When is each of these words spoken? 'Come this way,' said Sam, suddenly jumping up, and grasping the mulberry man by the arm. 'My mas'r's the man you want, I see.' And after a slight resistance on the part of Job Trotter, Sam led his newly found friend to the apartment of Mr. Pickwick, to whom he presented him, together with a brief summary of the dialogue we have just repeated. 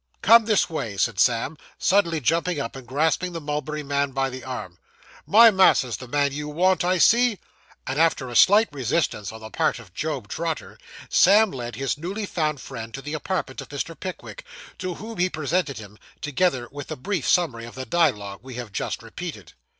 'Come 0.23 0.45
this 0.45 0.67
way,' 0.67 0.97
said 0.97 1.19
Sam, 1.19 1.57
suddenly 1.77 2.19
jumping 2.19 2.59
up, 2.59 2.75
and 2.75 2.87
grasping 2.87 3.33
the 3.33 3.39
mulberry 3.39 3.83
man 3.83 4.13
by 4.13 4.31
the 4.31 4.43
arm. 4.43 4.79
'My 5.27 5.51
mas'r's 5.51 5.97
the 5.97 6.07
man 6.07 6.31
you 6.31 6.49
want, 6.49 6.83
I 6.83 6.97
see.' 6.97 7.37
And 7.85 7.99
after 7.99 8.27
a 8.27 8.35
slight 8.35 8.67
resistance 8.71 9.31
on 9.31 9.41
the 9.41 9.51
part 9.51 9.77
of 9.77 9.93
Job 9.93 10.27
Trotter, 10.27 10.79
Sam 11.11 11.51
led 11.51 11.75
his 11.75 11.99
newly 11.99 12.25
found 12.25 12.59
friend 12.59 12.91
to 12.95 13.01
the 13.03 13.13
apartment 13.13 13.61
of 13.61 13.69
Mr. 13.69 13.93
Pickwick, 13.97 14.43
to 14.79 14.95
whom 14.95 15.19
he 15.19 15.29
presented 15.29 15.77
him, 15.77 15.99
together 16.19 16.67
with 16.71 16.89
a 16.89 16.95
brief 16.95 17.29
summary 17.29 17.65
of 17.65 17.75
the 17.75 17.85
dialogue 17.85 18.39
we 18.41 18.55
have 18.55 18.71
just 18.71 19.03
repeated. 19.03 19.53